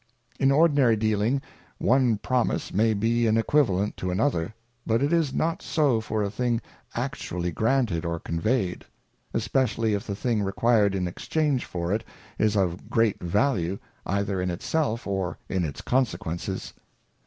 In 0.39 0.51
ordinary 0.51 0.95
dealing, 0.95 1.43
one 1.77 2.17
Promise 2.17 2.73
may 2.73 2.95
be 2.95 3.27
an 3.27 3.37
Equivalent 3.37 3.95
to 3.97 4.09
another, 4.09 4.51
but 4.83 5.03
it 5.03 5.13
is 5.13 5.31
not 5.31 5.61
so 5.61 6.01
for 6.01 6.23
a 6.23 6.31
thing 6.31 6.59
actually 6.95 7.51
granted 7.51 8.03
or 8.03 8.19
conveyed; 8.19 8.83
especially 9.31 9.93
if 9.93 10.07
the 10.07 10.15
thing 10.15 10.41
required 10.41 10.95
in 10.95 11.07
exchange 11.07 11.65
for 11.65 11.93
it, 11.93 12.03
is 12.39 12.57
of 12.57 12.89
great 12.89 13.21
value, 13.21 13.77
either 14.07 14.41
in 14.41 14.49
it 14.49 14.63
self 14.63 15.05
or 15.05 15.37
in 15.47 15.63
its 15.63 15.81
consequences. 15.81 16.73